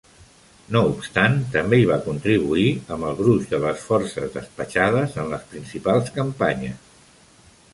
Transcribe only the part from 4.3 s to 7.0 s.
despatxades en les principals campanyes.